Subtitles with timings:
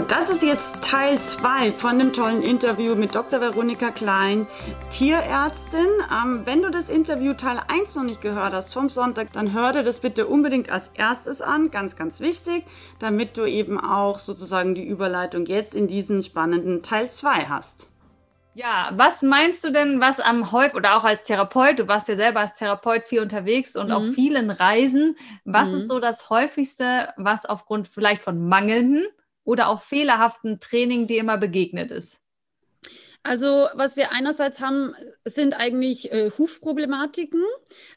[0.00, 3.40] Das ist jetzt Teil 2 von dem tollen Interview mit Dr.
[3.40, 4.46] Veronika Klein,
[4.90, 5.88] Tierärztin.
[6.12, 9.72] Ähm, wenn du das Interview Teil 1 noch nicht gehört hast vom Sonntag, dann hör
[9.72, 12.64] dir das bitte unbedingt als erstes an, ganz, ganz wichtig,
[12.98, 17.90] damit du eben auch sozusagen die Überleitung jetzt in diesen spannenden Teil 2 hast.
[18.54, 22.16] Ja, was meinst du denn, was am häufig oder auch als Therapeut, du warst ja
[22.16, 23.92] selber als Therapeut viel unterwegs und mhm.
[23.92, 25.76] auf vielen Reisen, was mhm.
[25.76, 29.06] ist so das häufigste, was aufgrund vielleicht von mangelnden
[29.48, 32.20] oder auch fehlerhaften Training dir immer begegnet ist?
[33.24, 37.42] Also was wir einerseits haben, sind eigentlich äh, Hufproblematiken.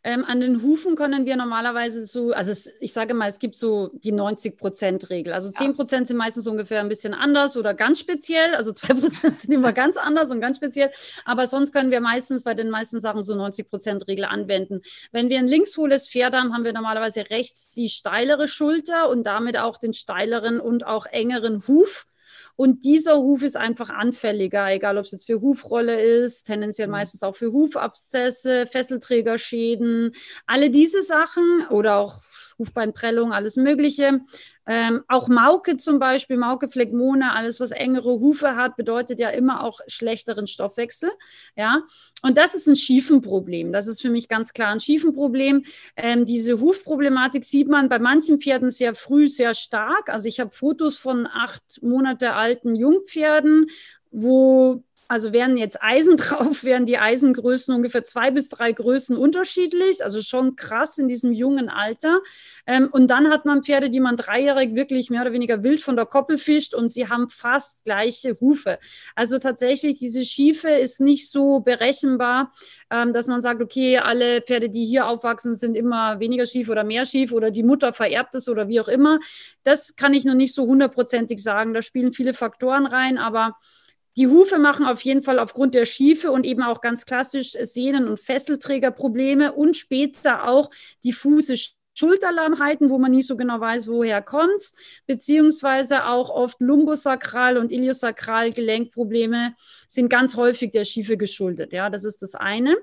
[0.03, 3.55] Ähm, an den Hufen können wir normalerweise so, also es, ich sage mal, es gibt
[3.55, 5.31] so die 90-Prozent-Regel.
[5.31, 6.07] Also 10 Prozent ja.
[6.07, 8.55] sind meistens ungefähr ein bisschen anders oder ganz speziell.
[8.55, 10.91] Also 2 Prozent sind immer ganz anders und ganz speziell.
[11.23, 14.81] Aber sonst können wir meistens bei den meisten Sachen so 90-Prozent-Regel anwenden.
[15.11, 19.57] Wenn wir ein linkshohles Pferd haben, haben wir normalerweise rechts die steilere Schulter und damit
[19.57, 22.07] auch den steileren und auch engeren Huf.
[22.55, 26.91] Und dieser Huf ist einfach anfälliger, egal ob es jetzt für Hufrolle ist, tendenziell mhm.
[26.91, 30.13] meistens auch für Hufabszesse, Fesselträgerschäden,
[30.45, 32.21] alle diese Sachen oder auch
[32.61, 34.21] Hufbeinprellung, alles Mögliche.
[34.67, 39.63] Ähm, auch Mauke zum Beispiel, Mauke Phlegmone, alles, was engere Hufe hat, bedeutet ja immer
[39.63, 41.09] auch schlechteren Stoffwechsel.
[41.55, 41.83] Ja,
[42.21, 43.71] und das ist ein Schiefenproblem.
[43.71, 45.65] Das ist für mich ganz klar ein Schiefenproblem.
[45.95, 50.09] Ähm, diese Hufproblematik sieht man bei manchen Pferden sehr früh sehr stark.
[50.09, 53.67] Also ich habe Fotos von acht Monate alten Jungpferden,
[54.11, 60.05] wo also wären jetzt Eisen drauf, wären die Eisengrößen ungefähr zwei bis drei Größen unterschiedlich.
[60.05, 62.21] Also schon krass in diesem jungen Alter.
[62.65, 65.97] Ähm, und dann hat man Pferde, die man dreijährig wirklich mehr oder weniger wild von
[65.97, 68.79] der Koppel fischt und sie haben fast gleiche Hufe.
[69.13, 72.53] Also tatsächlich, diese Schiefe ist nicht so berechenbar,
[72.89, 76.85] ähm, dass man sagt, okay, alle Pferde, die hier aufwachsen, sind immer weniger schief oder
[76.85, 79.19] mehr schief oder die Mutter vererbt es oder wie auch immer.
[79.65, 81.73] Das kann ich noch nicht so hundertprozentig sagen.
[81.73, 83.57] Da spielen viele Faktoren rein, aber
[84.17, 88.07] die Hufe machen auf jeden Fall aufgrund der Schiefe und eben auch ganz klassisch Sehnen-
[88.07, 90.69] und Fesselträgerprobleme und später auch
[91.03, 91.55] diffuse
[91.93, 94.71] Schulterlahmheiten, wo man nicht so genau weiß, woher kommt,
[95.07, 99.55] beziehungsweise auch oft Lumbosakral und Iliosakral Gelenkprobleme
[99.87, 101.73] sind ganz häufig der Schiefe geschuldet.
[101.73, 102.75] Ja, das ist das eine.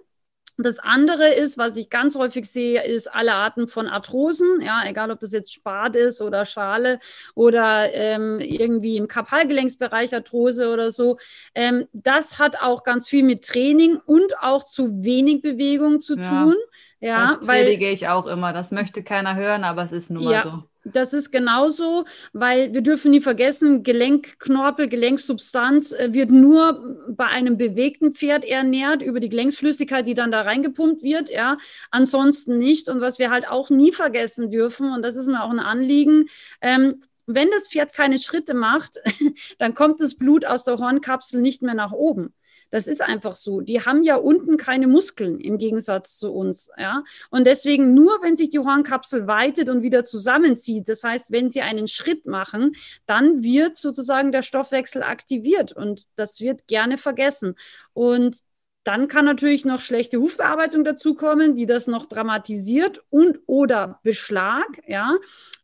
[0.61, 5.13] Das andere ist, was ich ganz häufig sehe, ist alle Arten von Arthrosen, ja, egal
[5.13, 6.99] ob das jetzt Spat ist oder Schale
[7.37, 11.17] oder ähm, irgendwie im Kapalgelenksbereich Arthrose oder so.
[11.55, 16.29] Ähm, das hat auch ganz viel mit Training und auch zu wenig Bewegung zu ja,
[16.29, 16.57] tun.
[16.99, 18.53] Ja, das predige ich auch immer.
[18.53, 20.65] Das möchte keiner hören, aber es ist nun mal ja, so.
[20.93, 27.57] Das ist genauso, weil wir dürfen nie vergessen, Gelenkknorpel, Gelenksubstanz äh, wird nur bei einem
[27.57, 31.59] bewegten Pferd ernährt über die Gelenksflüssigkeit, die dann da reingepumpt wird, ja,
[31.91, 32.89] ansonsten nicht.
[32.89, 36.27] Und was wir halt auch nie vergessen dürfen, und das ist mir auch ein Anliegen,
[36.61, 38.97] ähm, wenn das Pferd keine Schritte macht,
[39.59, 42.33] dann kommt das Blut aus der Hornkapsel nicht mehr nach oben.
[42.71, 43.61] Das ist einfach so.
[43.61, 46.71] Die haben ja unten keine Muskeln im Gegensatz zu uns.
[46.77, 47.03] Ja?
[47.31, 51.63] Und deswegen nur, wenn sich die Hornkapsel weitet und wieder zusammenzieht, das heißt, wenn sie
[51.63, 52.73] einen Schritt machen,
[53.07, 57.55] dann wird sozusagen der Stoffwechsel aktiviert und das wird gerne vergessen.
[57.93, 58.41] Und
[58.85, 65.15] dann kann natürlich noch schlechte Hufbearbeitung dazukommen, die das noch dramatisiert und oder Beschlag, ja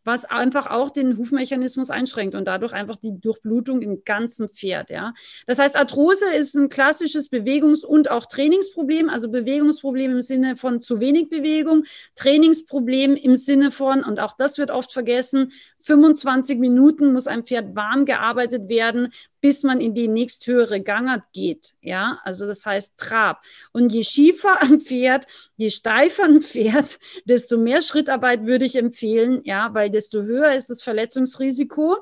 [0.04, 4.90] was einfach auch den Hufmechanismus einschränkt und dadurch einfach die Durchblutung im ganzen Pferd.
[4.90, 5.14] Ja.
[5.46, 10.80] Das heißt, Arthrose ist ein klassisches Bewegungs- und auch Trainingsproblem, also Bewegungsproblem im Sinne von
[10.80, 11.84] zu wenig Bewegung,
[12.14, 15.52] Trainingsproblem im Sinne von, und auch das wird oft vergessen,
[15.84, 19.12] 25 Minuten muss ein Pferd warm gearbeitet werden,
[19.44, 21.74] bis man in die nächsthöhere Gangart geht.
[21.82, 23.42] Ja, also das heißt Trab.
[23.72, 25.26] Und je schiefer ein Pferd,
[25.58, 29.42] je steifer ein Pferd, desto mehr Schrittarbeit würde ich empfehlen.
[29.44, 31.96] Ja, weil desto höher ist das Verletzungsrisiko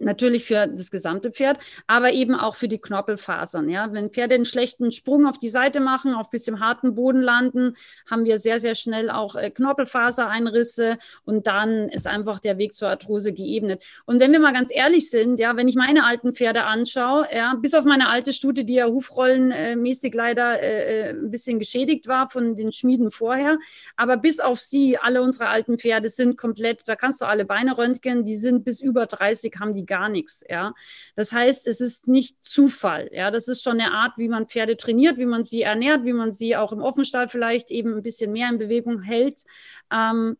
[0.00, 3.68] natürlich für das gesamte Pferd, aber eben auch für die Knorpelfasern.
[3.68, 7.76] Ja, wenn Pferde einen schlechten Sprung auf die Seite machen, auf bisschen harten Boden landen,
[8.10, 12.88] haben wir sehr sehr schnell auch äh, Knorpelfasereinrisse und dann ist einfach der Weg zur
[12.88, 13.84] Arthrose geebnet.
[14.06, 17.54] Und wenn wir mal ganz ehrlich sind, ja, wenn ich meine alten Pferde anschaue, ja,
[17.54, 22.28] bis auf meine alte Stute, die ja hufrollenmäßig leider äh, äh, ein bisschen geschädigt war
[22.28, 23.58] von den Schmieden vorher,
[23.96, 27.76] aber bis auf sie, alle unsere alten Pferde sind komplett, da kannst du alle Beine
[27.76, 30.74] röntgen, die sind bis über 30, haben die die gar nichts, ja.
[31.14, 33.30] Das heißt, es ist nicht Zufall, ja.
[33.30, 36.32] Das ist schon eine Art, wie man Pferde trainiert, wie man sie ernährt, wie man
[36.32, 39.44] sie auch im Offenstall vielleicht eben ein bisschen mehr in Bewegung hält.
[39.92, 40.36] Ähm,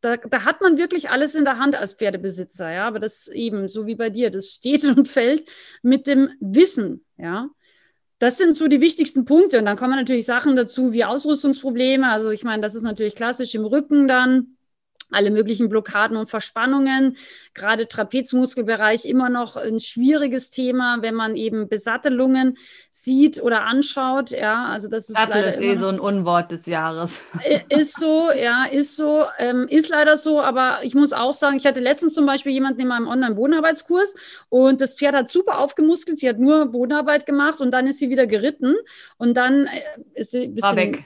[0.00, 2.86] da, da, hat man wirklich alles in der Hand als Pferdebesitzer, ja.
[2.86, 5.48] Aber das eben, so wie bei dir, das steht und fällt
[5.82, 7.48] mit dem Wissen, ja.
[8.18, 9.58] Das sind so die wichtigsten Punkte.
[9.58, 12.10] Und dann kommen natürlich Sachen dazu wie Ausrüstungsprobleme.
[12.10, 14.56] Also ich meine, das ist natürlich klassisch im Rücken dann
[15.10, 17.16] alle möglichen Blockaden und Verspannungen.
[17.54, 22.56] Gerade Trapezmuskelbereich immer noch ein schwieriges Thema, wenn man eben Besattelungen
[22.90, 24.30] sieht oder anschaut.
[24.30, 27.20] Ja, also das ist Sattel ist eh so ein Unwort des Jahres.
[27.68, 30.40] Ist so, ja, ist so, ähm, ist leider so.
[30.40, 34.14] Aber ich muss auch sagen, ich hatte letztens zum Beispiel jemanden in meinem Online-Bodenarbeitskurs
[34.48, 36.18] und das Pferd hat super aufgemuskelt.
[36.18, 38.74] Sie hat nur Bodenarbeit gemacht und dann ist sie wieder geritten
[39.18, 39.80] und dann äh,
[40.14, 41.04] ist sie ein bisschen, War weg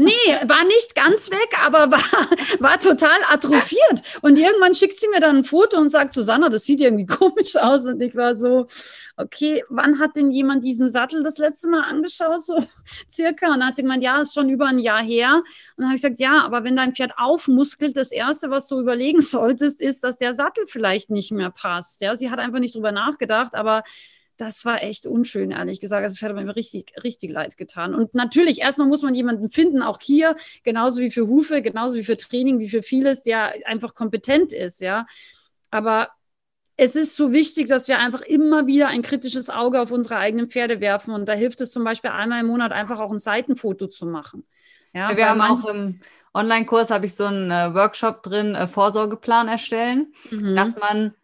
[0.00, 0.12] Nee,
[0.46, 1.98] war nicht ganz weg, aber war,
[2.60, 4.00] war total atrophiert.
[4.22, 7.56] Und irgendwann schickt sie mir dann ein Foto und sagt, Susanna, das sieht irgendwie komisch
[7.56, 7.84] aus.
[7.84, 8.68] Und ich war so,
[9.16, 12.44] okay, wann hat denn jemand diesen Sattel das letzte Mal angeschaut?
[12.44, 12.62] So
[13.10, 13.46] circa.
[13.46, 15.34] Und dann hat sie gemeint, ja, ist schon über ein Jahr her.
[15.34, 15.44] Und
[15.78, 19.20] dann habe ich gesagt, ja, aber wenn dein Pferd aufmuskelt, das Erste, was du überlegen
[19.20, 22.02] solltest, ist, dass der Sattel vielleicht nicht mehr passt.
[22.02, 23.82] Ja, sie hat einfach nicht drüber nachgedacht, aber
[24.38, 26.02] das war echt unschön, ehrlich gesagt.
[26.04, 27.94] Also, das hat mir richtig, richtig leid getan.
[27.94, 32.04] Und natürlich, erstmal muss man jemanden finden, auch hier, genauso wie für Hufe, genauso wie
[32.04, 35.06] für Training, wie für vieles, der einfach kompetent ist, ja.
[35.70, 36.08] Aber
[36.76, 40.48] es ist so wichtig, dass wir einfach immer wieder ein kritisches Auge auf unsere eigenen
[40.48, 41.12] Pferde werfen.
[41.12, 44.46] Und da hilft es zum Beispiel einmal im Monat einfach auch ein Seitenfoto zu machen.
[44.94, 46.00] Ja, wir haben auch im
[46.34, 50.54] Online-Kurs habe ich so einen äh, Workshop drin, äh, Vorsorgeplan erstellen, mhm.
[50.54, 51.14] dass man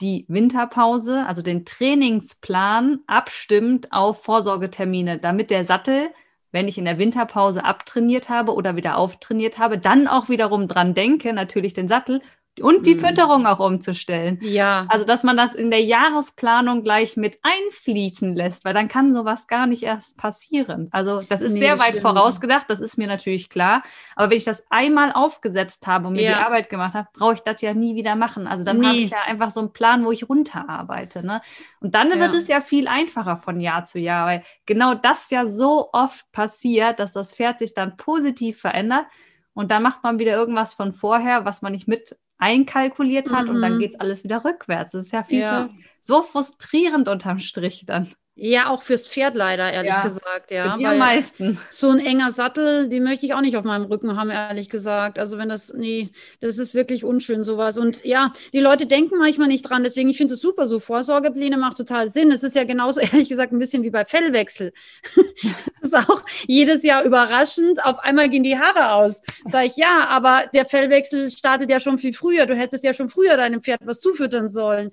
[0.00, 6.10] die Winterpause, also den Trainingsplan abstimmt auf Vorsorgetermine, damit der Sattel,
[6.52, 10.94] wenn ich in der Winterpause abtrainiert habe oder wieder auftrainiert habe, dann auch wiederum dran
[10.94, 12.22] denke, natürlich den Sattel
[12.62, 13.00] und die mhm.
[13.00, 14.38] Fütterung auch umzustellen.
[14.42, 14.86] Ja.
[14.88, 19.46] Also, dass man das in der Jahresplanung gleich mit einfließen lässt, weil dann kann sowas
[19.46, 20.88] gar nicht erst passieren.
[20.90, 22.02] Also, das ist nee, sehr weit stimmt.
[22.02, 23.82] vorausgedacht, das ist mir natürlich klar.
[24.16, 26.38] Aber wenn ich das einmal aufgesetzt habe und mir ja.
[26.38, 28.46] die Arbeit gemacht habe, brauche ich das ja nie wieder machen.
[28.46, 28.86] Also, dann nee.
[28.86, 31.24] habe ich ja einfach so einen Plan, wo ich runterarbeite.
[31.24, 31.40] Ne?
[31.80, 32.18] Und dann ja.
[32.18, 36.30] wird es ja viel einfacher von Jahr zu Jahr, weil genau das ja so oft
[36.32, 39.06] passiert, dass das Pferd sich dann positiv verändert.
[39.54, 43.50] Und dann macht man wieder irgendwas von vorher, was man nicht mit einkalkuliert hat mhm.
[43.50, 43.80] und dann mhm.
[43.80, 44.92] geht es alles wieder rückwärts.
[44.92, 45.68] Das ist ja viel ja.
[46.00, 48.08] so frustrierend unterm Strich dann.
[48.40, 50.52] Ja, auch fürs Pferd leider, ehrlich ja, gesagt.
[50.52, 51.58] Ja, für die am meisten.
[51.70, 55.18] So ein enger Sattel, den möchte ich auch nicht auf meinem Rücken haben, ehrlich gesagt.
[55.18, 57.78] Also wenn das, nee, das ist wirklich unschön, sowas.
[57.78, 59.82] Und ja, die Leute denken manchmal nicht dran.
[59.82, 60.68] Deswegen, ich finde es super.
[60.68, 62.30] So Vorsorgepläne macht total Sinn.
[62.30, 64.72] Es ist ja genauso, ehrlich gesagt, ein bisschen wie bei Fellwechsel.
[65.80, 67.84] das ist auch jedes Jahr überraschend.
[67.84, 69.20] Auf einmal gehen die Haare aus.
[69.46, 72.46] Sag ich, ja, aber der Fellwechsel startet ja schon viel früher.
[72.46, 74.92] Du hättest ja schon früher deinem Pferd was zufüttern sollen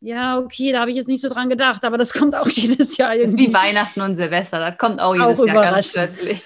[0.00, 2.96] ja, okay, da habe ich jetzt nicht so dran gedacht, aber das kommt auch jedes
[2.96, 3.32] Jahr irgendwie.
[3.32, 6.42] Das ist wie Weihnachten und Silvester, das kommt auch jedes auch Jahr ganz plötzlich.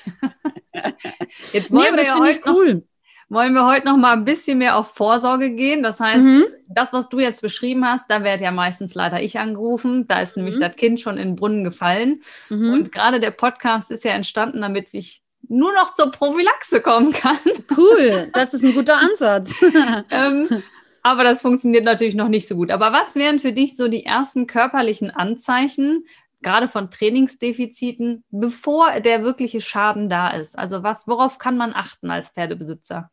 [1.52, 2.74] jetzt wollen nee, wir ja heute cool.
[2.74, 2.82] noch,
[3.30, 5.82] wollen wir heute noch mal ein bisschen mehr auf Vorsorge gehen.
[5.82, 6.44] Das heißt, mhm.
[6.68, 10.06] das, was du jetzt beschrieben hast, da werde ja meistens leider ich angerufen.
[10.08, 10.44] Da ist mhm.
[10.44, 12.20] nämlich das Kind schon in den Brunnen gefallen.
[12.48, 12.72] Mhm.
[12.72, 17.38] Und gerade der Podcast ist ja entstanden, damit ich nur noch zur Prophylaxe kommen kann.
[17.76, 19.54] Cool, das ist ein guter Ansatz.
[20.10, 20.62] ähm,
[21.02, 22.70] aber das funktioniert natürlich noch nicht so gut.
[22.70, 26.04] Aber was wären für dich so die ersten körperlichen Anzeichen,
[26.42, 30.58] gerade von Trainingsdefiziten, bevor der wirkliche Schaden da ist?
[30.58, 33.10] Also was, worauf kann man achten als Pferdebesitzer?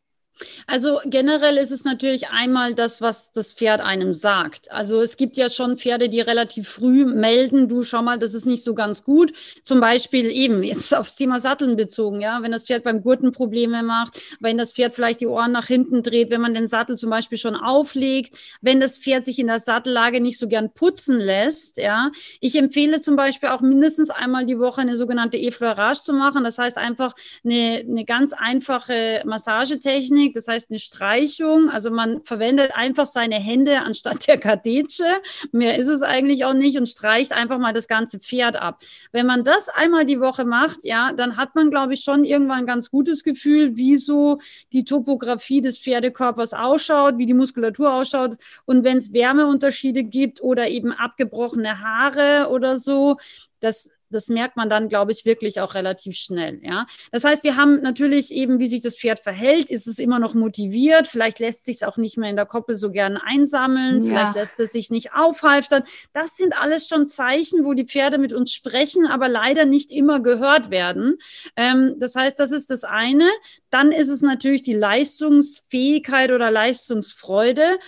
[0.66, 4.70] Also generell ist es natürlich einmal das, was das Pferd einem sagt.
[4.70, 8.46] Also es gibt ja schon Pferde, die relativ früh melden, du schau mal, das ist
[8.46, 9.32] nicht so ganz gut.
[9.62, 13.82] Zum Beispiel eben jetzt aufs Thema Satteln bezogen, ja, wenn das Pferd beim Gurten Probleme
[13.82, 17.10] macht, wenn das Pferd vielleicht die Ohren nach hinten dreht, wenn man den Sattel zum
[17.10, 21.78] Beispiel schon auflegt, wenn das Pferd sich in der Sattellage nicht so gern putzen lässt,
[21.78, 22.10] ja.
[22.40, 26.44] Ich empfehle zum Beispiel auch mindestens einmal die Woche eine sogenannte Effleurage zu machen.
[26.44, 27.14] Das heißt einfach
[27.44, 31.70] eine, eine ganz einfache Massagetechnik Technik, das heißt eine Streichung.
[31.70, 35.04] Also man verwendet einfach seine Hände anstatt der Kadetsche.
[35.52, 38.82] Mehr ist es eigentlich auch nicht und streicht einfach mal das ganze Pferd ab.
[39.12, 42.60] Wenn man das einmal die Woche macht, ja, dann hat man, glaube ich, schon irgendwann
[42.60, 44.38] ein ganz gutes Gefühl, wie so
[44.72, 48.36] die Topografie des Pferdekörpers ausschaut, wie die Muskulatur ausschaut.
[48.64, 53.16] Und wenn es Wärmeunterschiede gibt oder eben abgebrochene Haare oder so,
[53.60, 56.60] das das merkt man dann, glaube ich, wirklich auch relativ schnell.
[56.62, 60.18] Ja, das heißt, wir haben natürlich eben, wie sich das Pferd verhält, ist es immer
[60.18, 61.06] noch motiviert.
[61.06, 64.02] Vielleicht lässt sich es auch nicht mehr in der Koppel so gerne einsammeln.
[64.02, 64.08] Ja.
[64.08, 65.82] Vielleicht lässt es sich nicht aufhalftern.
[66.12, 70.20] Das sind alles schon Zeichen, wo die Pferde mit uns sprechen, aber leider nicht immer
[70.20, 71.18] gehört werden.
[71.56, 73.28] Ähm, das heißt, das ist das eine.
[73.70, 77.78] Dann ist es natürlich die Leistungsfähigkeit oder Leistungsfreude.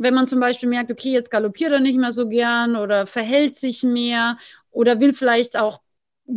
[0.00, 3.56] wenn man zum Beispiel merkt, okay, jetzt galoppiert er nicht mehr so gern oder verhält
[3.56, 4.38] sich mehr
[4.78, 5.80] oder will vielleicht auch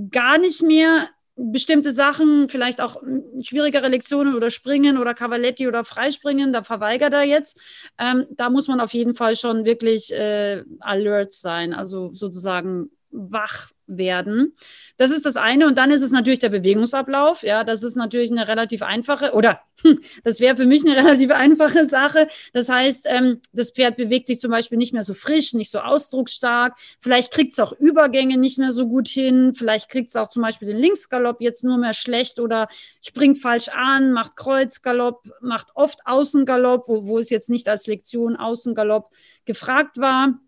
[0.09, 3.03] gar nicht mehr bestimmte Sachen, vielleicht auch
[3.43, 7.59] schwierigere Lektionen oder Springen oder Cavaletti oder Freispringen, da verweigert er jetzt.
[7.99, 13.71] Ähm, da muss man auf jeden Fall schon wirklich äh, alert sein, also sozusagen wach
[13.97, 14.55] werden.
[14.97, 15.67] Das ist das eine.
[15.67, 17.43] Und dann ist es natürlich der Bewegungsablauf.
[17.43, 19.61] Ja, das ist natürlich eine relativ einfache oder
[20.23, 22.27] das wäre für mich eine relativ einfache Sache.
[22.53, 25.79] Das heißt, ähm, das Pferd bewegt sich zum Beispiel nicht mehr so frisch, nicht so
[25.79, 26.77] ausdrucksstark.
[26.99, 29.53] Vielleicht kriegt es auch Übergänge nicht mehr so gut hin.
[29.53, 32.67] Vielleicht kriegt es auch zum Beispiel den Linksgalopp jetzt nur mehr schlecht oder
[33.01, 38.35] springt falsch an, macht Kreuzgalopp, macht oft Außengalopp, wo, wo es jetzt nicht als Lektion
[38.35, 39.09] Außengalopp
[39.45, 40.39] gefragt war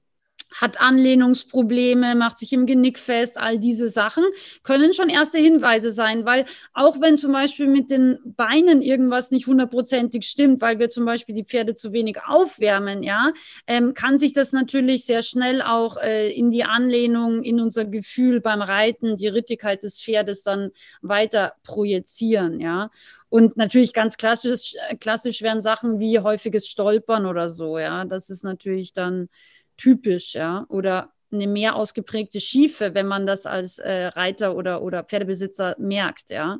[0.53, 4.23] hat Anlehnungsprobleme, macht sich im Genick fest, all diese Sachen
[4.63, 9.47] können schon erste Hinweise sein, weil auch wenn zum Beispiel mit den Beinen irgendwas nicht
[9.47, 13.31] hundertprozentig stimmt, weil wir zum Beispiel die Pferde zu wenig aufwärmen, ja,
[13.67, 18.41] ähm, kann sich das natürlich sehr schnell auch äh, in die Anlehnung, in unser Gefühl
[18.41, 22.89] beim Reiten, die Rittigkeit des Pferdes dann weiter projizieren, ja.
[23.29, 28.05] Und natürlich ganz klassisch, klassisch wären Sachen wie häufiges Stolpern oder so, ja.
[28.05, 29.29] Das ist natürlich dann
[29.77, 35.03] typisch, ja, oder eine mehr ausgeprägte Schiefe, wenn man das als äh, Reiter oder, oder
[35.03, 36.59] Pferdebesitzer merkt, ja.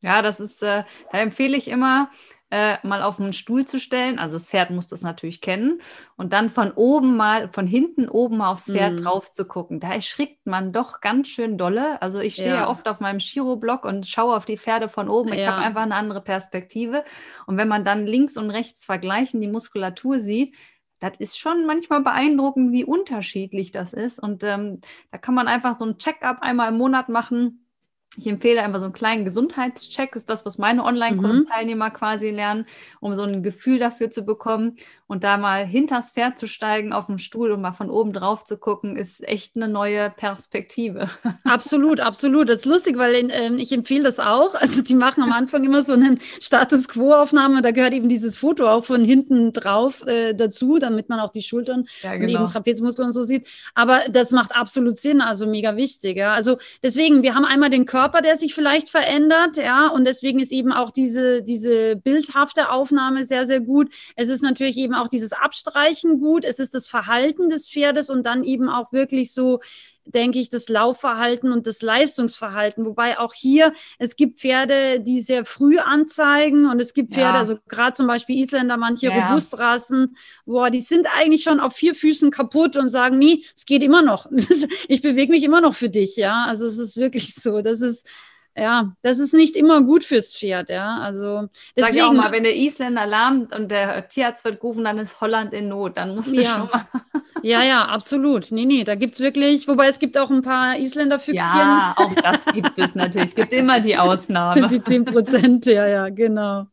[0.00, 2.10] Ja, das ist, äh, da empfehle ich immer,
[2.50, 4.18] äh, mal auf einen Stuhl zu stellen.
[4.18, 5.82] Also das Pferd muss das natürlich kennen.
[6.16, 9.02] Und dann von oben mal, von hinten oben aufs Pferd mm.
[9.02, 9.80] drauf zu gucken.
[9.80, 12.00] Da erschrickt man doch ganz schön dolle.
[12.00, 12.54] Also ich stehe ja.
[12.62, 15.32] ja oft auf meinem Chiro-Block und schaue auf die Pferde von oben.
[15.32, 15.52] Ich ja.
[15.52, 17.04] habe einfach eine andere Perspektive.
[17.46, 20.54] Und wenn man dann links und rechts vergleichen die Muskulatur sieht,
[21.00, 24.20] das ist schon manchmal beeindruckend, wie unterschiedlich das ist.
[24.20, 27.64] Und ähm, da kann man einfach so ein Check-up einmal im Monat machen
[28.16, 31.92] ich empfehle einfach so einen kleinen Gesundheitscheck, ist das, was meine Online-Kursteilnehmer mhm.
[31.92, 32.66] quasi lernen,
[33.00, 34.76] um so ein Gefühl dafür zu bekommen.
[35.08, 38.44] Und da mal hinters Pferd zu steigen auf dem Stuhl und mal von oben drauf
[38.44, 41.08] zu gucken, ist echt eine neue Perspektive.
[41.44, 42.48] Absolut, absolut.
[42.48, 44.54] Das ist lustig, weil äh, ich empfehle das auch.
[44.68, 47.62] Also die machen am Anfang immer so eine Status Quo-Aufnahme.
[47.62, 51.42] Da gehört eben dieses Foto auch von hinten drauf äh, dazu, damit man auch die
[51.42, 52.24] Schultern ja, genau.
[52.24, 53.46] und eben Trapezmuskeln und so sieht.
[53.74, 56.18] Aber das macht absolut Sinn, also mega wichtig.
[56.18, 56.34] Ja.
[56.34, 60.38] Also deswegen, wir haben einmal den Körper Körper, der sich vielleicht verändert, ja, und deswegen
[60.38, 63.92] ist eben auch diese, diese bildhafte Aufnahme sehr, sehr gut.
[64.16, 68.24] Es ist natürlich eben auch dieses Abstreichen gut, es ist das Verhalten des Pferdes und
[68.26, 69.60] dann eben auch wirklich so,
[70.04, 72.84] denke ich, das Laufverhalten und das Leistungsverhalten.
[72.84, 77.40] Wobei auch hier, es gibt Pferde, die sehr früh anzeigen und es gibt Pferde, ja.
[77.40, 79.28] also gerade zum Beispiel Isländer, manche ja.
[79.28, 83.82] Robustrassen, boah, die sind eigentlich schon auf vier Füßen kaputt und sagen, nie, es geht
[83.82, 84.26] immer noch.
[84.88, 86.44] ich bewege mich immer noch für dich, ja.
[86.46, 87.60] Also es ist wirklich so.
[87.62, 88.06] Das ist,
[88.60, 90.98] ja, das ist nicht immer gut fürs Pferd, ja.
[90.98, 94.84] Also deswegen, Sag ich auch mal, wenn der Isländer lahmt und der Tierarzt wird gerufen,
[94.84, 95.96] dann ist Holland in Not.
[95.96, 96.58] Dann musst du ja.
[96.58, 96.86] schon mal.
[97.42, 98.50] ja, ja, absolut.
[98.50, 101.36] Nee, nee, da gibt es wirklich, wobei es gibt auch ein paar Isländerfüchschen.
[101.36, 103.28] Ja, auch das gibt es natürlich.
[103.28, 104.68] Es gibt immer die Ausnahme.
[104.68, 106.66] Die 10 Prozent, ja, ja, genau.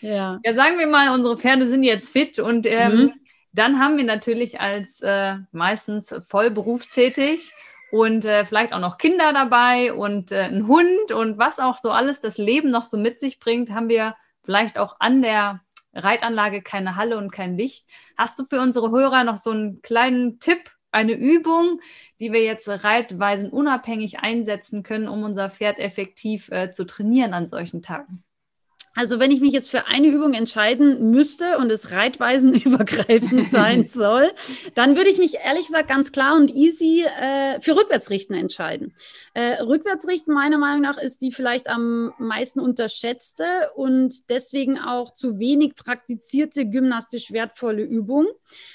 [0.00, 0.40] Ja.
[0.44, 3.12] ja, sagen wir mal, unsere Pferde sind jetzt fit und ähm, mhm.
[3.52, 7.52] dann haben wir natürlich als äh, meistens voll berufstätig
[7.96, 11.90] und äh, vielleicht auch noch Kinder dabei und äh, ein Hund und was auch so
[11.90, 15.62] alles das Leben noch so mit sich bringt, haben wir vielleicht auch an der
[15.94, 17.88] Reitanlage keine Halle und kein Licht.
[18.18, 21.80] Hast du für unsere Hörer noch so einen kleinen Tipp, eine Übung,
[22.20, 27.46] die wir jetzt reitweisen unabhängig einsetzen können, um unser Pferd effektiv äh, zu trainieren an
[27.46, 28.25] solchen Tagen?
[28.96, 34.30] Also wenn ich mich jetzt für eine Übung entscheiden müsste und es reitweisenübergreifend sein soll,
[34.74, 38.94] dann würde ich mich ehrlich gesagt ganz klar und easy äh, für Rückwärtsrichten entscheiden.
[39.36, 45.38] Äh, Rückwärtsrichten meiner Meinung nach ist die vielleicht am meisten unterschätzte und deswegen auch zu
[45.38, 48.26] wenig praktizierte gymnastisch wertvolle Übung.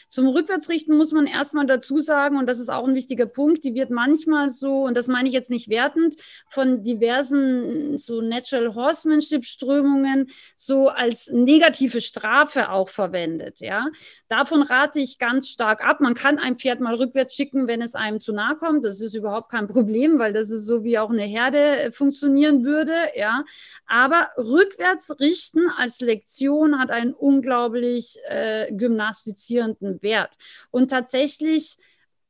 [0.08, 3.75] Zum Rückwärtsrichten muss man erstmal dazu sagen, und das ist auch ein wichtiger Punkt, die
[3.75, 6.15] wird manchmal so, und das meine ich jetzt nicht wertend,
[6.50, 13.60] von diversen so Natural Horsemanship Strömungen Verordnungen so als negative Strafe auch verwendet.
[13.60, 13.88] Ja,
[14.27, 16.00] davon rate ich ganz stark ab.
[16.00, 18.86] Man kann ein Pferd mal rückwärts schicken, wenn es einem zu nahe kommt.
[18.86, 22.63] Das ist überhaupt kein Problem, weil das ist so wie auch eine Herde äh, funktionieren
[22.63, 22.93] würde.
[23.15, 23.43] Ja,
[23.86, 30.38] aber rückwärts richten als Lektion hat einen unglaublich äh, gymnastizierenden Wert
[30.72, 31.77] und tatsächlich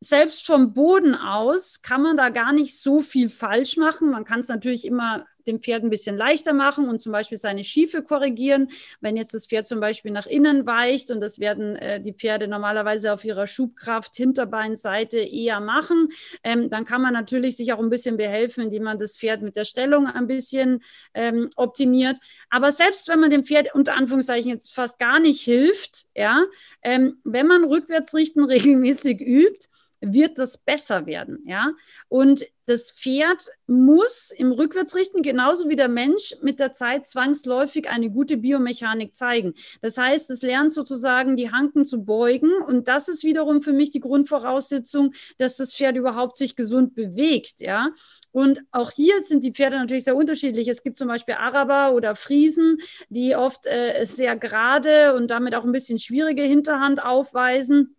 [0.03, 4.09] selbst vom Boden aus kann man da gar nicht so viel falsch machen.
[4.09, 7.63] Man kann es natürlich immer dem Pferd ein bisschen leichter machen und zum Beispiel seine
[7.63, 8.69] Schiefe korrigieren.
[8.99, 12.47] Wenn jetzt das Pferd zum Beispiel nach innen weicht und das werden äh, die Pferde
[12.47, 16.07] normalerweise auf ihrer Schubkraft Hinterbeinseite eher machen,
[16.43, 19.55] ähm, dann kann man natürlich sich auch ein bisschen behelfen, indem man das Pferd mit
[19.55, 20.81] der Stellung ein bisschen
[21.13, 22.17] ähm, optimiert.
[22.49, 26.45] Aber selbst wenn man dem Pferd unter Anführungszeichen jetzt fast gar nicht hilft, ja,
[26.81, 29.70] ähm, wenn man Rückwärtsrichten regelmäßig übt,
[30.01, 31.71] wird das besser werden, ja.
[32.09, 38.09] Und das Pferd muss im Rückwärtsrichten genauso wie der Mensch mit der Zeit zwangsläufig eine
[38.09, 39.53] gute Biomechanik zeigen.
[39.81, 43.91] Das heißt, es lernt sozusagen die Hanken zu beugen und das ist wiederum für mich
[43.91, 47.89] die Grundvoraussetzung, dass das Pferd überhaupt sich gesund bewegt, ja.
[48.31, 50.67] Und auch hier sind die Pferde natürlich sehr unterschiedlich.
[50.69, 52.77] Es gibt zum Beispiel Araber oder Friesen,
[53.09, 57.97] die oft äh, sehr gerade und damit auch ein bisschen schwierige Hinterhand aufweisen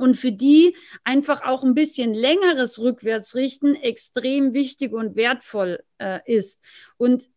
[0.00, 6.60] und für die einfach auch ein bisschen längeres Rückwärtsrichten extrem wichtig und wertvoll äh, ist.
[6.96, 7.28] Und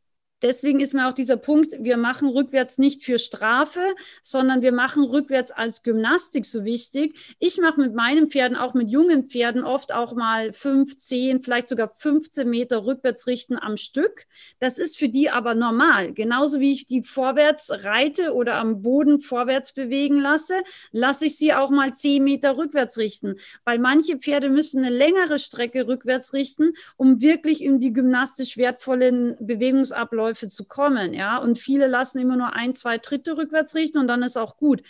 [0.42, 3.82] Deswegen ist mir auch dieser Punkt, wir machen rückwärts nicht für Strafe,
[4.24, 7.36] sondern wir machen rückwärts als Gymnastik so wichtig.
[7.40, 11.68] Ich mache mit meinen Pferden, auch mit jungen Pferden, oft auch mal fünf, zehn, vielleicht
[11.68, 14.26] sogar 15 Meter rückwärts richten am Stück.
[14.60, 16.14] Das ist für die aber normal.
[16.14, 20.56] Genauso wie ich die vorwärts reite oder am Boden vorwärts bewegen lasse,
[20.92, 23.36] lasse ich sie auch mal zehn Meter rückwärts richten.
[23.64, 29.36] Weil manche Pferde müssen eine längere Strecke rückwärts richten, um wirklich in die gymnastisch wertvollen
[29.40, 31.38] Bewegungsabläufe Abläufe zu kommen, ja.
[31.38, 34.82] Und viele lassen immer nur ein, zwei Tritte rückwärts richten und dann ist auch gut.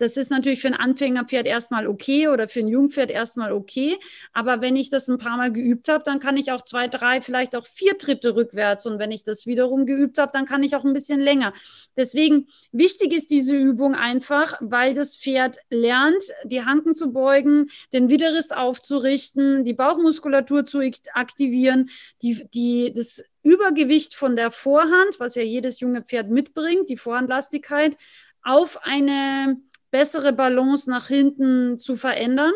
[0.00, 3.96] Das ist natürlich für ein Anfängerpferd erstmal okay oder für ein Jungpferd erstmal okay.
[4.32, 7.20] Aber wenn ich das ein paar Mal geübt habe, dann kann ich auch zwei, drei,
[7.20, 8.86] vielleicht auch vier Tritte rückwärts.
[8.86, 11.52] Und wenn ich das wiederum geübt habe, dann kann ich auch ein bisschen länger.
[11.96, 18.08] Deswegen wichtig ist diese Übung einfach, weil das Pferd lernt, die Hanken zu beugen, den
[18.08, 20.78] Widerrist aufzurichten, die Bauchmuskulatur zu
[21.12, 21.90] aktivieren,
[22.22, 27.96] die, die, das Übergewicht von der Vorhand, was ja jedes junge Pferd mitbringt, die Vorhandlastigkeit,
[28.42, 29.56] auf eine
[29.90, 32.52] bessere Balance nach hinten zu verändern.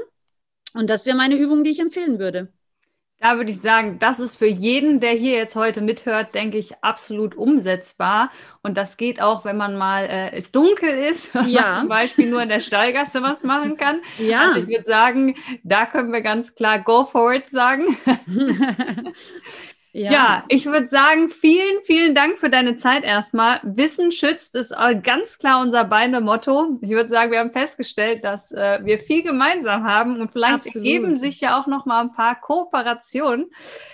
[0.75, 2.53] Und das wäre meine Übung, die ich empfehlen würde.
[3.23, 6.83] Da würde ich sagen, das ist für jeden, der hier jetzt heute mithört, denke ich,
[6.83, 8.33] absolut umsetzbar.
[8.63, 11.63] Und das geht auch, wenn man mal äh, es dunkel ist, ja.
[11.63, 14.01] man zum Beispiel nur in der Stallgasse was machen kann.
[14.19, 14.49] Ja.
[14.49, 17.97] Also ich würde sagen, da können wir ganz klar Go for it sagen.
[19.95, 23.61] Ja, ja ich würde sagen, vielen, vielen Dank für deine Zeit erstmal.
[23.63, 26.79] Wissen schützt ist ganz klar unser beide Motto.
[26.81, 30.77] Ich würde sagen, wir haben festgestellt, dass äh, wir viel gemeinsam haben und vielleicht Absolut.
[30.87, 33.51] ergeben sich ja auch noch mal ein paar Kooperationen.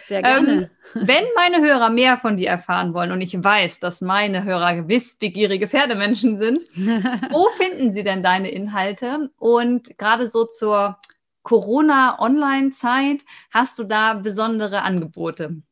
[0.06, 0.48] Sehr gerne.
[0.48, 4.88] Ähm, wenn meine Hörer mehr von dir erfahren wollen und ich weiß, dass meine Hörer
[4.88, 6.62] wissbegierige Pferdemenschen sind,
[7.30, 9.30] wo finden sie denn deine Inhalte?
[9.36, 10.96] Und gerade so zur
[11.42, 15.62] Corona-Online-Zeit hast du da besondere Angebote?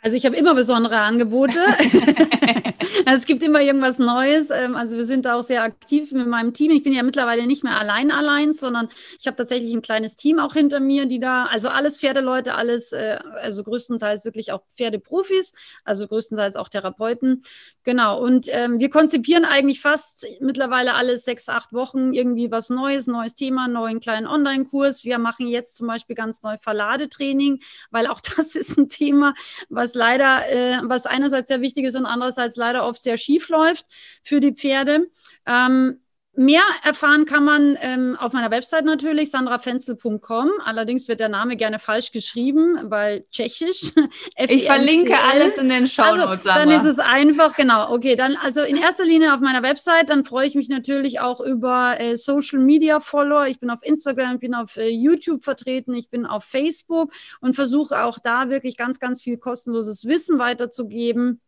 [0.00, 1.58] Also ich habe immer besondere Angebote.
[3.04, 4.50] also es gibt immer irgendwas Neues.
[4.50, 6.70] Ähm, also wir sind da auch sehr aktiv mit meinem Team.
[6.70, 10.38] Ich bin ja mittlerweile nicht mehr allein allein, sondern ich habe tatsächlich ein kleines Team
[10.38, 15.52] auch hinter mir, die da, also alles Pferdeleute, alles, äh, also größtenteils wirklich auch Pferdeprofis,
[15.84, 17.42] also größtenteils auch Therapeuten.
[17.82, 18.20] Genau.
[18.22, 23.34] Und ähm, wir konzipieren eigentlich fast mittlerweile alle sechs, acht Wochen irgendwie was Neues, neues
[23.34, 25.04] Thema, neuen kleinen Online-Kurs.
[25.04, 29.34] Wir machen jetzt zum Beispiel ganz neu Verladetraining, weil auch das ist ein Thema,
[29.68, 33.48] was was leider, äh, was einerseits sehr wichtig ist und andererseits leider oft sehr schief
[33.48, 33.86] läuft
[34.22, 35.06] für die Pferde.
[35.46, 36.00] Ähm,
[36.38, 40.50] Mehr erfahren kann man ähm, auf meiner Website natürlich, sandrafenzel.com.
[40.64, 43.90] Allerdings wird der Name gerne falsch geschrieben, weil tschechisch.
[44.48, 47.92] ich verlinke alles in den Show also, dann ist es einfach, genau.
[47.92, 50.10] Okay, dann also in erster Linie auf meiner Website.
[50.10, 53.48] Dann freue ich mich natürlich auch über äh, Social Media Follower.
[53.48, 57.56] Ich bin auf Instagram, ich bin auf äh, YouTube vertreten, ich bin auf Facebook und
[57.56, 61.40] versuche auch da wirklich ganz, ganz viel kostenloses Wissen weiterzugeben.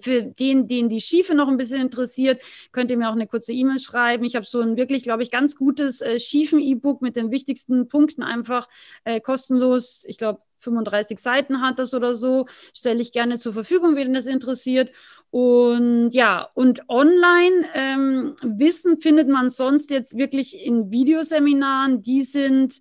[0.00, 3.52] Für den, den die Schiefe noch ein bisschen interessiert, könnt ihr mir auch eine kurze
[3.52, 4.24] E-Mail schreiben.
[4.24, 8.22] Ich habe so ein wirklich, glaube ich, ganz gutes äh, Schiefen-E-Book mit den wichtigsten Punkten
[8.22, 8.68] einfach
[9.04, 10.04] äh, kostenlos.
[10.06, 12.46] Ich glaube, 35 Seiten hat das oder so.
[12.74, 14.90] Stelle ich gerne zur Verfügung, wenn das interessiert.
[15.30, 22.02] Und ja, und online ähm, Wissen findet man sonst jetzt wirklich in Videoseminaren.
[22.02, 22.80] Die sind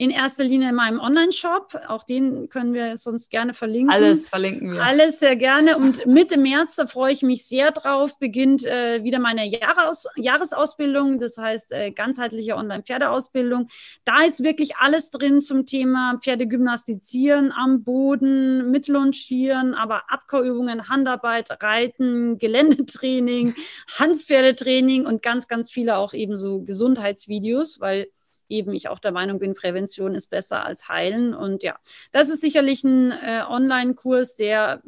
[0.00, 1.78] in erster Linie in meinem Online-Shop.
[1.86, 3.90] Auch den können wir sonst gerne verlinken.
[3.90, 4.82] Alles verlinken wir.
[4.82, 5.76] Alles sehr gerne.
[5.76, 11.18] Und Mitte März, da freue ich mich sehr drauf, beginnt äh, wieder meine Jahres Jahresausbildung.
[11.18, 13.68] Das heißt, äh, ganzheitliche Online-Pferdeausbildung.
[14.06, 21.62] Da ist wirklich alles drin zum Thema Pferdegymnastizieren am Boden, mit Longieren, aber Abkauübungen, Handarbeit,
[21.62, 23.54] Reiten, Geländetraining,
[23.98, 28.06] Handpferdetraining und ganz, ganz viele auch eben so Gesundheitsvideos, weil
[28.50, 31.34] eben ich auch der Meinung bin, Prävention ist besser als heilen.
[31.34, 31.78] Und ja,
[32.12, 34.82] das ist sicherlich ein äh, Online-Kurs, der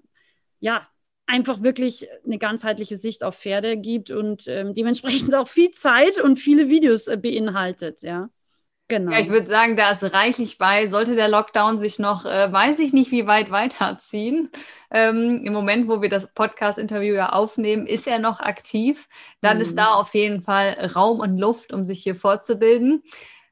[0.60, 0.86] ja,
[1.26, 6.36] einfach wirklich eine ganzheitliche Sicht auf Pferde gibt und ähm, dementsprechend auch viel Zeit und
[6.38, 8.28] viele Videos äh, beinhaltet, ja.
[8.88, 9.12] Genau.
[9.12, 10.86] Ja, ich würde sagen, da ist reichlich bei.
[10.86, 14.50] Sollte der Lockdown sich noch, äh, weiß ich nicht, wie weit weiterziehen.
[14.90, 19.08] Ähm, Im Moment, wo wir das Podcast-Interview ja aufnehmen, ist er noch aktiv.
[19.40, 19.62] Dann mhm.
[19.62, 23.02] ist da auf jeden Fall Raum und Luft, um sich hier fortzubilden.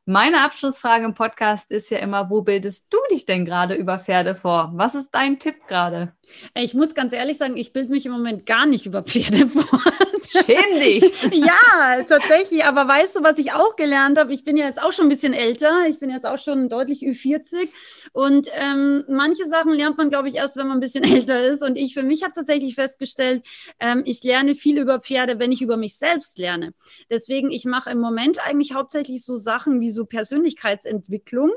[0.07, 4.35] Meine Abschlussfrage im Podcast ist ja immer, wo bildest du dich denn gerade über Pferde
[4.35, 4.71] vor?
[4.75, 6.15] Was ist dein Tipp gerade?
[6.55, 9.90] Ich muss ganz ehrlich sagen, ich bilde mich im Moment gar nicht über Pferde vor.
[10.31, 11.03] Schäm dich.
[11.33, 12.65] ja, tatsächlich.
[12.65, 14.33] Aber weißt du, was ich auch gelernt habe?
[14.33, 15.87] Ich bin ja jetzt auch schon ein bisschen älter.
[15.89, 17.69] Ich bin jetzt auch schon deutlich Ü40.
[18.13, 21.63] Und ähm, manche Sachen lernt man, glaube ich, erst, wenn man ein bisschen älter ist.
[21.63, 23.45] Und ich für mich habe tatsächlich festgestellt,
[23.81, 26.75] ähm, ich lerne viel über Pferde, wenn ich über mich selbst lerne.
[27.11, 31.51] Deswegen, ich mache im Moment eigentlich hauptsächlich so Sachen wie so Persönlichkeitsentwicklung.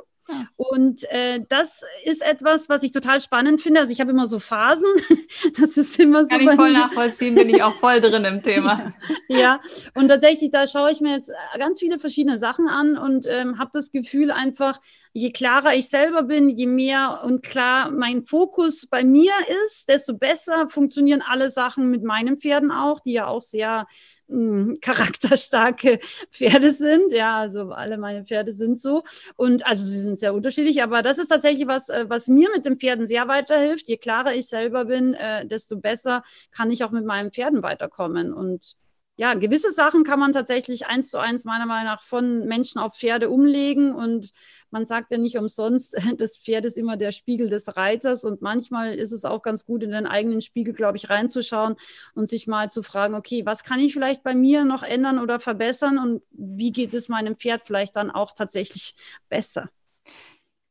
[0.55, 3.81] Und äh, das ist etwas, was ich total spannend finde.
[3.81, 4.89] Also ich habe immer so Phasen.
[5.59, 6.29] Das ist immer so.
[6.29, 8.93] Kann ich voll nachvollziehen, bin ich auch voll drin im Thema.
[9.27, 9.59] ja, ja.
[9.93, 13.71] und tatsächlich, da schaue ich mir jetzt ganz viele verschiedene Sachen an und ähm, habe
[13.73, 14.79] das Gefühl einfach,
[15.13, 19.31] je klarer ich selber bin, je mehr und klar mein Fokus bei mir
[19.65, 23.85] ist, desto besser funktionieren alle Sachen mit meinen Pferden auch, die ja auch sehr
[24.27, 25.99] mh, charakterstarke
[26.31, 27.13] Pferde sind.
[27.13, 29.03] Ja, also alle meine Pferde sind so.
[29.35, 32.65] Und also sie sind sehr unterschiedlich, aber das ist tatsächlich was, äh, was mir mit
[32.65, 33.87] den Pferden sehr weiterhilft.
[33.87, 38.33] Je klarer ich selber bin, äh, desto besser kann ich auch mit meinen Pferden weiterkommen.
[38.33, 38.75] Und
[39.15, 42.95] ja, gewisse Sachen kann man tatsächlich eins zu eins meiner Meinung nach von Menschen auf
[42.97, 43.93] Pferde umlegen.
[43.93, 44.31] Und
[44.71, 48.23] man sagt ja nicht umsonst, das Pferd ist immer der Spiegel des Reiters.
[48.23, 51.75] Und manchmal ist es auch ganz gut, in den eigenen Spiegel, glaube ich, reinzuschauen
[52.15, 55.39] und sich mal zu fragen, okay, was kann ich vielleicht bei mir noch ändern oder
[55.39, 55.99] verbessern?
[55.99, 58.95] Und wie geht es meinem Pferd vielleicht dann auch tatsächlich
[59.29, 59.69] besser?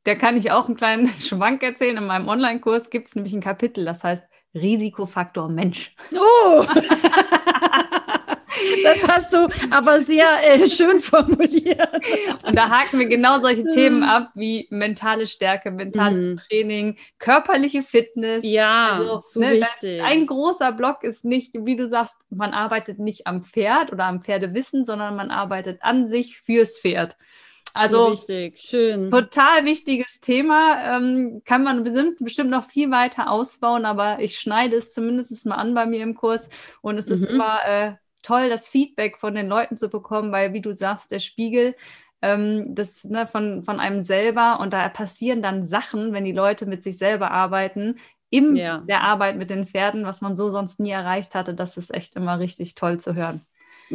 [0.02, 1.96] Da kann ich auch einen kleinen Schwank erzählen.
[1.96, 5.94] In meinem Online-Kurs gibt es nämlich ein Kapitel, das heißt Risikofaktor Mensch.
[6.12, 6.64] Oh!
[8.84, 11.88] Das hast du aber sehr äh, schön formuliert.
[12.46, 16.36] Und da haken wir genau solche Themen ab wie mentale Stärke, mentales mhm.
[16.36, 18.44] Training, körperliche Fitness.
[18.44, 20.02] Ja, also, so ne, wichtig.
[20.02, 24.20] Ein großer Block ist nicht, wie du sagst, man arbeitet nicht am Pferd oder am
[24.20, 27.16] Pferdewissen, sondern man arbeitet an sich fürs Pferd.
[27.74, 28.58] Also so wichtig.
[28.60, 29.10] Schön.
[29.10, 30.96] total wichtiges Thema.
[30.96, 35.56] Ähm, kann man bestimmt, bestimmt noch viel weiter ausbauen, aber ich schneide es zumindest mal
[35.56, 36.48] an bei mir im Kurs
[36.82, 37.12] und es mhm.
[37.12, 41.12] ist immer äh, toll, das Feedback von den Leuten zu bekommen, weil, wie du sagst,
[41.12, 41.74] der Spiegel
[42.22, 46.66] ähm, das ne, von, von einem selber und da passieren dann Sachen, wenn die Leute
[46.66, 47.96] mit sich selber arbeiten,
[48.30, 48.78] in ja.
[48.78, 51.54] der Arbeit mit den Pferden, was man so sonst nie erreicht hatte.
[51.54, 53.44] Das ist echt immer richtig toll zu hören.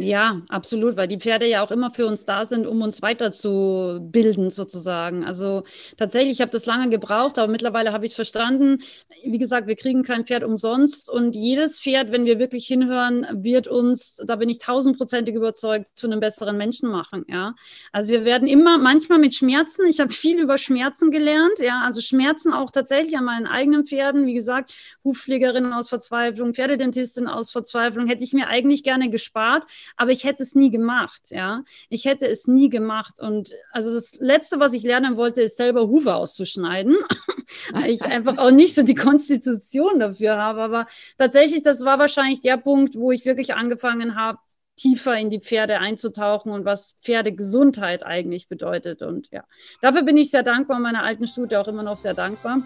[0.00, 4.48] Ja, absolut, weil die Pferde ja auch immer für uns da sind, um uns weiterzubilden,
[4.50, 5.24] sozusagen.
[5.24, 5.64] Also
[5.96, 8.78] tatsächlich, ich habe das lange gebraucht, aber mittlerweile habe ich es verstanden.
[9.24, 13.66] Wie gesagt, wir kriegen kein Pferd umsonst und jedes Pferd, wenn wir wirklich hinhören, wird
[13.66, 17.24] uns, da bin ich tausendprozentig überzeugt, zu einem besseren Menschen machen.
[17.28, 17.56] Ja,
[17.90, 19.84] also wir werden immer, manchmal mit Schmerzen.
[19.88, 21.58] Ich habe viel über Schmerzen gelernt.
[21.58, 24.26] Ja, also Schmerzen auch tatsächlich an meinen eigenen Pferden.
[24.26, 29.64] Wie gesagt, Hufpflegerin aus Verzweiflung, Pferdedentistin aus Verzweiflung, hätte ich mir eigentlich gerne gespart
[29.96, 31.64] aber ich hätte es nie gemacht, ja.
[31.88, 33.20] Ich hätte es nie gemacht.
[33.20, 36.96] Und also das Letzte, was ich lernen wollte, ist selber Hufe auszuschneiden,
[37.72, 40.62] weil ich einfach auch nicht so die Konstitution dafür habe.
[40.62, 44.38] Aber tatsächlich, das war wahrscheinlich der Punkt, wo ich wirklich angefangen habe,
[44.78, 49.02] tiefer in die Pferde einzutauchen und was Pferdegesundheit eigentlich bedeutet.
[49.02, 49.44] Und ja,
[49.82, 52.62] dafür bin ich sehr dankbar, meiner alten Studie auch immer noch sehr dankbar.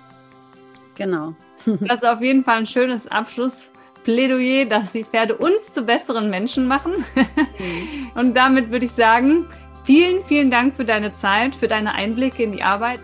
[0.95, 1.35] Genau.
[1.65, 3.72] Das ist auf jeden Fall ein schönes Abschluss.
[4.05, 7.05] Plädoyer, dass die Pferde uns zu besseren Menschen machen.
[7.15, 8.11] Mhm.
[8.15, 9.47] Und damit würde ich sagen,
[9.85, 13.01] vielen, vielen Dank für deine Zeit, für deine Einblicke in die Arbeit.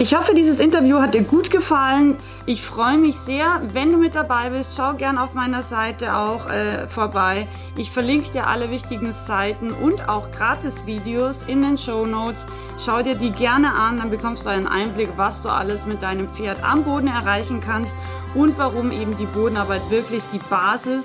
[0.00, 2.16] Ich hoffe, dieses Interview hat dir gut gefallen.
[2.46, 4.74] Ich freue mich sehr, wenn du mit dabei bist.
[4.76, 7.46] Schau gern auf meiner Seite auch äh, vorbei.
[7.76, 12.44] Ich verlinke dir alle wichtigen Seiten und auch Gratis-Videos in den Show Notes.
[12.84, 16.28] Schau dir die gerne an, dann bekommst du einen Einblick, was du alles mit deinem
[16.28, 17.94] Pferd am Boden erreichen kannst
[18.34, 21.04] und warum eben die Bodenarbeit wirklich die Basis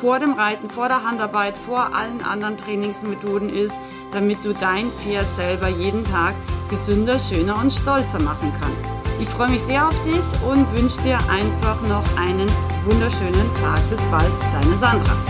[0.00, 3.78] vor dem Reiten, vor der Handarbeit, vor allen anderen Trainingsmethoden ist,
[4.12, 6.34] damit du dein Pferd selber jeden Tag
[6.70, 9.00] gesünder, schöner und stolzer machen kannst.
[9.20, 12.50] Ich freue mich sehr auf dich und wünsche dir einfach noch einen
[12.84, 13.78] wunderschönen Tag.
[13.90, 15.29] Bis bald, deine Sandra.